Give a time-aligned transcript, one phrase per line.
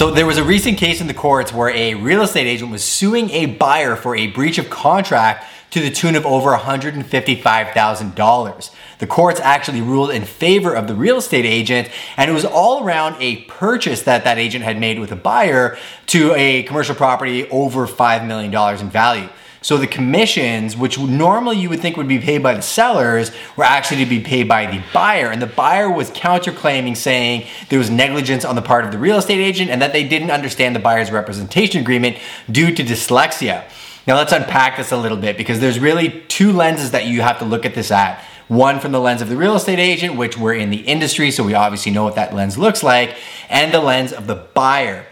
[0.00, 2.82] So there was a recent case in the courts where a real estate agent was
[2.82, 8.70] suing a buyer for a breach of contract to the tune of over $155,000.
[8.98, 12.82] The courts actually ruled in favor of the real estate agent, and it was all
[12.82, 15.76] around a purchase that that agent had made with a buyer
[16.06, 19.28] to a commercial property over $5 million in value.
[19.62, 23.64] So the commissions, which normally you would think would be paid by the sellers, were
[23.64, 25.30] actually to be paid by the buyer.
[25.30, 29.18] And the buyer was counterclaiming saying there was negligence on the part of the real
[29.18, 32.16] estate agent and that they didn't understand the buyer's representation agreement
[32.50, 33.64] due to dyslexia.
[34.06, 37.38] Now let's unpack this a little bit because there's really two lenses that you have
[37.40, 38.24] to look at this at.
[38.48, 41.44] One from the lens of the real estate agent, which we're in the industry, so
[41.44, 43.14] we obviously know what that lens looks like,
[43.48, 45.06] and the lens of the buyer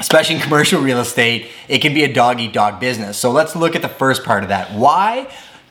[0.00, 3.18] especially in commercial real estate, it can be a dog eat dog business.
[3.18, 4.72] So let's look at the first part of that.
[4.72, 5.28] Why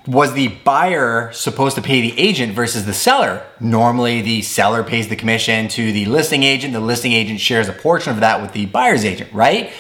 [0.08, 3.46] was the buyer supposed to pay the agent versus the seller?
[3.60, 7.74] Normally, the seller pays the commission to the listing agent, the listing agent shares a
[7.74, 9.72] portion of that with the buyer's agent, right?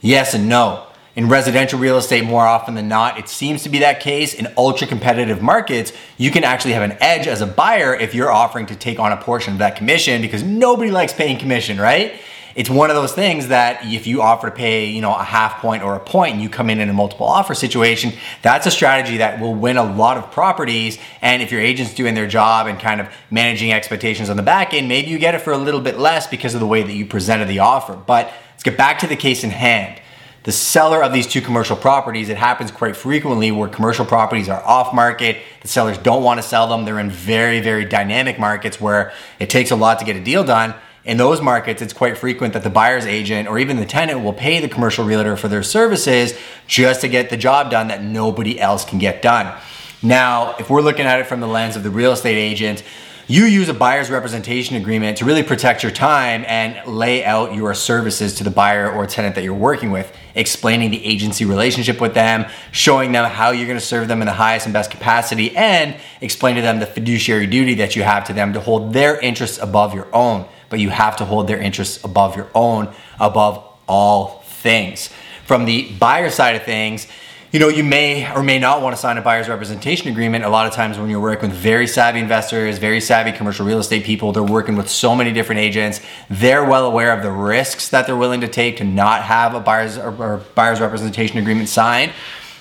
[0.00, 0.86] Yes and no.
[1.14, 4.34] In residential real estate, more often than not, it seems to be that case.
[4.34, 8.30] In ultra competitive markets, you can actually have an edge as a buyer if you're
[8.30, 12.20] offering to take on a portion of that commission because nobody likes paying commission, right?
[12.56, 15.60] It's one of those things that if you offer to pay, you know, a half
[15.60, 18.70] point or a point and you come in in a multiple offer situation, that's a
[18.70, 20.98] strategy that will win a lot of properties.
[21.20, 24.72] And if your agent's doing their job and kind of managing expectations on the back
[24.72, 26.94] end, maybe you get it for a little bit less because of the way that
[26.94, 27.94] you presented the offer.
[27.94, 30.00] But let's get back to the case in hand
[30.44, 34.62] the seller of these two commercial properties, it happens quite frequently where commercial properties are
[34.62, 35.38] off market.
[35.62, 36.84] The sellers don't want to sell them.
[36.84, 40.44] They're in very, very dynamic markets where it takes a lot to get a deal
[40.44, 40.76] done
[41.06, 44.32] in those markets, it's quite frequent that the buyer's agent or even the tenant will
[44.32, 48.60] pay the commercial realtor for their services just to get the job done that nobody
[48.60, 49.56] else can get done.
[50.02, 52.82] Now, if we're looking at it from the lens of the real estate agent,
[53.28, 57.72] you use a buyer's representation agreement to really protect your time and lay out your
[57.74, 62.14] services to the buyer or tenant that you're working with, explaining the agency relationship with
[62.14, 65.56] them, showing them how you're going to serve them in the highest and best capacity,
[65.56, 69.18] and explain to them the fiduciary duty that you have to them to hold their
[69.20, 73.62] interests above your own but you have to hold their interests above your own, above
[73.88, 75.10] all things.
[75.44, 77.06] From the buyer side of things,
[77.52, 80.44] you know, you may or may not want to sign a buyer's representation agreement.
[80.44, 83.78] A lot of times when you're working with very savvy investors, very savvy commercial real
[83.78, 86.00] estate people, they're working with so many different agents.
[86.28, 89.60] They're well aware of the risks that they're willing to take to not have a
[89.60, 92.12] buyer's or, buyer's representation agreement signed.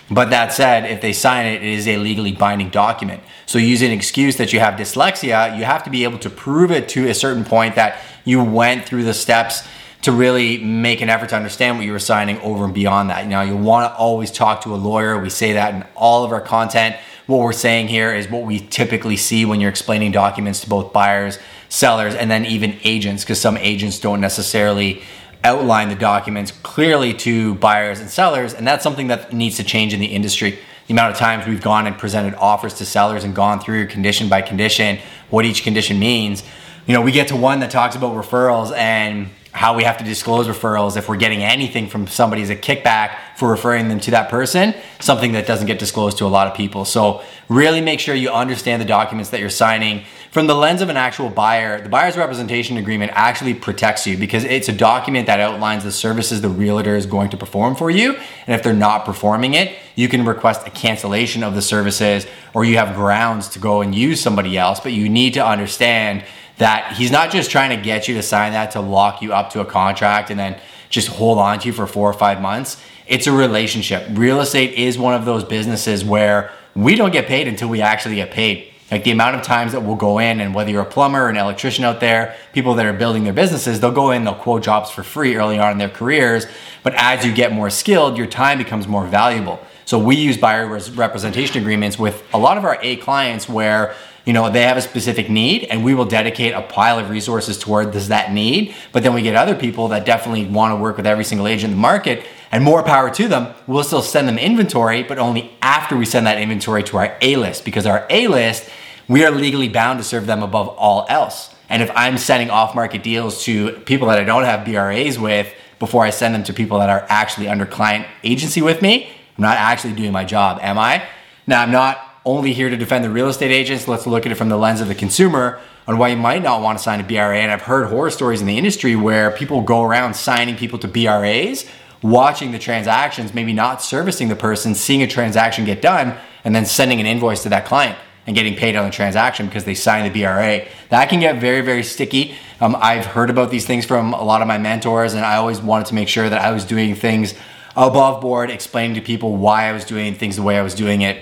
[0.10, 3.24] But that said, if they sign it, it is a legally binding document.
[3.48, 6.72] So using an excuse that you have dyslexia, you have to be able to prove
[6.72, 9.68] it to a certain point that you went through the steps
[10.04, 13.26] to really make an effort to understand what you were signing over and beyond that.
[13.26, 15.20] Now, you want to always talk to a lawyer.
[15.20, 16.96] We say that in all of our content.
[17.26, 20.94] What we're saying here is what we typically see when you're explaining documents to both
[20.94, 21.40] buyers,
[21.70, 25.02] sellers, and then even agents, because some agents don't necessarily
[25.46, 29.94] outline the documents clearly to buyers and sellers, and that's something that needs to change
[29.94, 30.58] in the industry.
[30.88, 34.28] The amount of times we've gone and presented offers to sellers and gone through condition
[34.28, 34.98] by condition
[35.30, 36.44] what each condition means.
[36.88, 40.04] You know, we get to one that talks about referrals and how we have to
[40.04, 44.12] disclose referrals if we're getting anything from somebody as a kickback for referring them to
[44.12, 46.84] that person, something that doesn't get disclosed to a lot of people.
[46.84, 50.04] So, really make sure you understand the documents that you're signing
[50.36, 54.44] from the lens of an actual buyer, the buyer's representation agreement actually protects you because
[54.44, 58.16] it's a document that outlines the services the realtor is going to perform for you.
[58.46, 62.66] And if they're not performing it, you can request a cancellation of the services or
[62.66, 64.82] you have grounds to go and use somebody else.
[64.82, 66.26] But you need to understand
[66.58, 69.50] that he's not just trying to get you to sign that to lock you up
[69.52, 72.82] to a contract and then just hold on to you for four or five months.
[73.08, 74.06] It's a relationship.
[74.12, 78.16] Real estate is one of those businesses where we don't get paid until we actually
[78.16, 78.72] get paid.
[78.92, 81.30] Like the amount of times that we'll go in, and whether you're a plumber or
[81.30, 84.64] an electrician out there, people that are building their businesses, they'll go in, they'll quote
[84.64, 86.46] jobs for free early on in their careers.
[86.84, 89.60] But as you get more skilled, your time becomes more valuable.
[89.86, 94.34] So we use buyer representation agreements with a lot of our A clients where you
[94.34, 97.94] know they have a specific need and we will dedicate a pile of resources toward
[97.94, 98.76] this that need.
[98.92, 101.72] But then we get other people that definitely want to work with every single agent
[101.72, 103.54] in the market and more power to them.
[103.68, 107.36] We'll still send them inventory but only after we send that inventory to our a
[107.36, 108.70] list because our a list
[109.08, 111.54] we are legally bound to serve them above all else.
[111.70, 115.54] And if i'm sending off market deals to people that i don't have bras with
[115.80, 119.42] before i send them to people that are actually under client agency with me i'm
[119.42, 121.04] not actually doing my job am i?
[121.48, 123.88] Now i'm not only here to defend the real estate agents.
[123.88, 126.62] Let's look at it from the lens of the consumer on why you might not
[126.62, 127.38] want to sign a BRA.
[127.38, 130.88] And I've heard horror stories in the industry where people go around signing people to
[130.88, 131.66] BRAs,
[132.02, 136.66] watching the transactions, maybe not servicing the person, seeing a transaction get done, and then
[136.66, 140.12] sending an invoice to that client and getting paid on the transaction because they signed
[140.12, 140.66] the BRA.
[140.90, 144.42] That can get very, very sticky Um, I've heard about these things from a lot
[144.42, 147.36] of my mentors, and I always wanted to make sure that I was doing things
[147.76, 151.02] above board, explaining to people why I was doing things the way I was doing
[151.02, 151.22] it.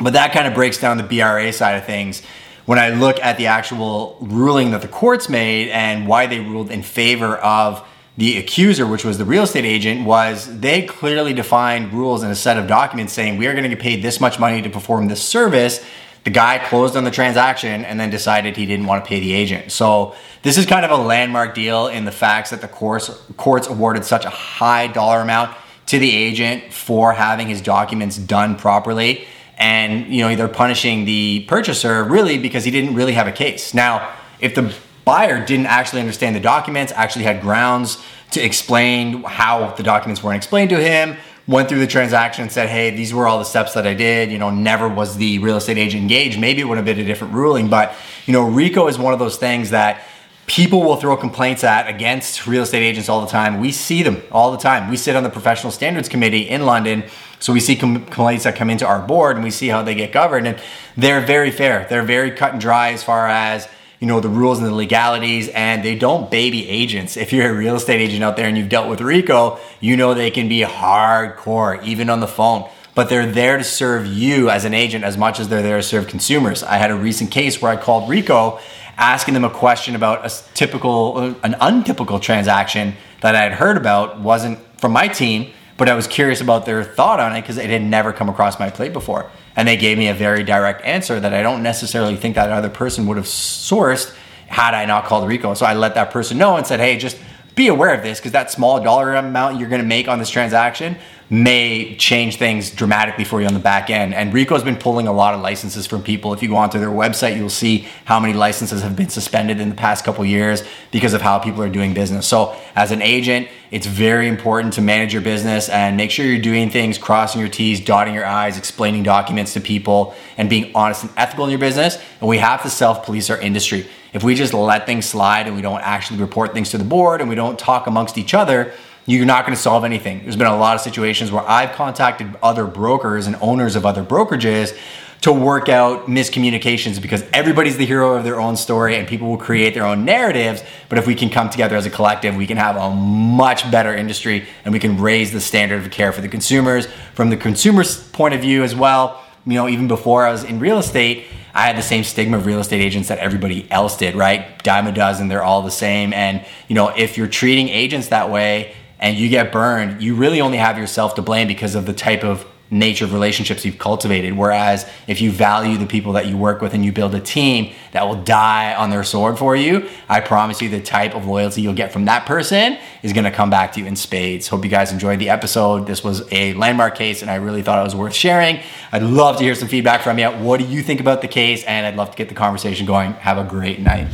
[0.00, 2.22] But that kind of breaks down the BRA side of things.
[2.64, 6.70] When I look at the actual ruling that the courts made and why they ruled
[6.70, 7.86] in favor of
[8.16, 12.34] the accuser, which was the real estate agent, was they clearly defined rules in a
[12.34, 15.08] set of documents saying we are going to get paid this much money to perform
[15.08, 15.84] this service.
[16.24, 19.32] The guy closed on the transaction and then decided he didn't want to pay the
[19.32, 19.72] agent.
[19.72, 23.66] So this is kind of a landmark deal in the facts that the courts courts
[23.66, 25.56] awarded such a high dollar amount
[25.86, 29.26] to the agent for having his documents done properly.
[29.62, 33.72] And you know, they're punishing the purchaser really because he didn't really have a case.
[33.72, 34.74] Now, if the
[35.04, 40.36] buyer didn't actually understand the documents, actually had grounds to explain how the documents weren't
[40.38, 41.16] explained to him,
[41.46, 44.32] went through the transaction and said, hey, these were all the steps that I did,
[44.32, 47.04] you know, never was the real estate agent engaged, maybe it would have been a
[47.04, 47.68] different ruling.
[47.68, 47.94] But,
[48.26, 50.02] you know, RECO is one of those things that
[50.46, 53.60] people will throw complaints at against real estate agents all the time.
[53.60, 54.90] We see them all the time.
[54.90, 57.04] We sit on the professional standards committee in London.
[57.42, 60.12] So we see complaints that come into our board and we see how they get
[60.12, 60.46] governed.
[60.46, 60.62] And
[60.96, 61.86] they're very fair.
[61.90, 63.68] They're very cut and dry as far as
[63.98, 67.54] you know the rules and the legalities and they don't baby agents if you're a
[67.54, 70.62] real estate agent out there and you've dealt with RECO you know they can be
[70.62, 75.16] hardcore even on the phone but they're there to serve you as an agent as
[75.16, 78.10] much as they're there to serve consumers i had a recent case where i called
[78.10, 78.60] RECO
[78.96, 83.76] asking them a question about a typical uh, an untypical transaction that i had heard
[83.76, 87.58] about wasn't from my team but i was curious about their thought on it because
[87.58, 90.84] it had never come across my plate before and they gave me a very direct
[90.84, 94.14] answer that I don't necessarily think that other person would have sourced
[94.46, 95.56] had I not called RECO.
[95.56, 97.18] So I let that person know and said, hey, just
[97.54, 100.30] be aware of this because that small dollar amount you're going to make on this
[100.30, 100.96] transaction
[101.32, 104.12] may change things dramatically for you on the back end.
[104.12, 106.34] And RECO's been pulling a lot of licenses from people.
[106.34, 109.70] If you go onto their website, you'll see how many licenses have been suspended in
[109.70, 112.26] the past couple years because of how people are doing business.
[112.28, 116.38] So, as an agent, it's very important to manage your business and make sure you're
[116.38, 121.04] doing things, crossing your T's, dotting your I's, explaining documents to people, and being honest
[121.04, 121.96] and ethical in your business.
[122.20, 123.86] And we have to self police our industry.
[124.12, 127.22] If we just let things slide and we don't actually report things to the board
[127.22, 128.74] and we don't talk amongst each other,
[129.06, 130.22] you're not going to solve anything.
[130.22, 134.04] There's been a lot of situations where I've contacted other brokers and owners of other
[134.04, 134.76] brokerages
[135.22, 139.36] to work out miscommunications because everybody's the hero of their own story and people will
[139.36, 140.62] create their own narratives.
[140.88, 143.94] But if we can come together as a collective, we can have a much better
[143.94, 146.86] industry and we can raise the standard of care for the consumers.
[147.14, 150.58] From the consumer's point of view as well, you know, even before I was in
[150.58, 154.14] real estate, I had the same stigma of real estate agents that everybody else did,
[154.16, 154.60] right?
[154.62, 156.12] Dime a dozen, they're all the same.
[156.12, 160.40] And, you know, if you're treating agents that way, and you get burned, you really
[160.40, 164.32] only have yourself to blame because of the type of nature of relationships you've cultivated.
[164.32, 167.74] Whereas if you value the people that you work with and you build a team
[167.90, 171.60] that will die on their sword for you, I promise you the type of loyalty
[171.60, 174.48] you'll get from that person is going to come back to you in spades.
[174.48, 175.86] Hope you guys enjoyed the episode.
[175.86, 178.60] This was a landmark case and I really thought it was worth sharing.
[178.92, 180.28] I'd love to hear some feedback from you.
[180.28, 181.64] What do you think about the case?
[181.64, 183.12] And I'd love to get the conversation going.
[183.14, 184.06] Have a great night.